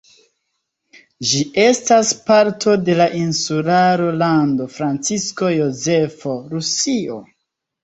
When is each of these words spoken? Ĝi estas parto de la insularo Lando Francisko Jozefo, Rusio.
Ĝi 1.31 1.41
estas 1.63 2.13
parto 2.29 2.73
de 2.87 2.95
la 3.03 3.07
insularo 3.21 4.09
Lando 4.23 4.69
Francisko 4.79 5.55
Jozefo, 5.59 6.37
Rusio. 6.57 7.23